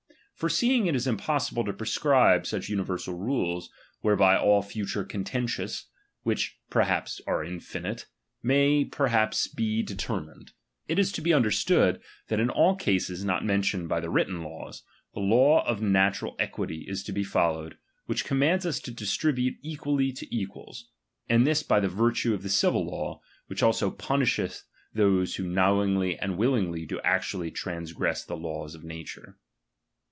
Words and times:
^1 0.41 0.45
For 0.45 0.49
seeing 0.49 0.87
it 0.87 0.95
is 0.95 1.05
impossible 1.05 1.63
to 1.65 1.71
prescribe 1.71 2.47
such 2.47 2.67
uni 2.67 2.81
^V 2.81 2.87
versa! 2.87 3.13
rules, 3.13 3.69
whereby 3.99 4.35
alt 4.35 4.65
future 4.71 5.03
contentions, 5.03 5.85
which 6.23 6.57
H^ 6.67 6.69
perhaps 6.71 7.21
are 7.27 7.43
infinite, 7.43 8.07
may 8.41 8.83
be 9.55 9.83
determined; 9.83 10.53
it 10.87 10.97
is 10.97 11.11
to 11.11 11.21
H 11.21 11.25
be 11.25 11.31
understood 11.35 12.01
that 12.29 12.39
in 12.39 12.49
all 12.49 12.75
cases 12.75 13.23
not 13.23 13.45
mentioned 13.45 13.87
by 13.87 13.97
H 13.99 14.01
the 14.01 14.09
written 14.09 14.41
laws, 14.41 14.81
the 15.13 15.19
law 15.19 15.63
of 15.67 15.79
natural 15.79 16.35
equitij 16.37 16.89
is 16.89 17.03
to 17.03 17.11
^1 17.11 17.15
be 17.17 17.23
followed, 17.23 17.77
which 18.07 18.25
commands 18.25 18.65
us 18.65 18.79
to 18.79 18.89
distribute 18.89 19.57
^1 19.57 19.59
equally 19.61 20.11
to 20.11 20.35
equals; 20.35 20.89
and 21.29 21.45
this 21.45 21.61
by 21.61 21.79
the 21.79 21.87
virtue 21.87 22.33
of 22.33 22.41
the 22.41 22.49
^1 22.49 22.51
civil 22.51 22.83
law, 22.83 23.21
which 23.45 23.61
also 23.61 23.91
punisheth 23.91 24.63
those 24.91 25.35
who 25.35 25.43
kuow 25.45 25.85
^1 25.85 26.17
ingly 26.17 26.19
iiiid 26.19 26.35
willingly 26.35 26.83
do 26.87 26.99
actually 27.01 27.51
transgress 27.51 28.25
the 28.25 28.35
laws 28.35 28.73
^H 28.75 28.79
of 28.79 28.83
nature. 28.83 29.37